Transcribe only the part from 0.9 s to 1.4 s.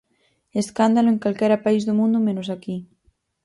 en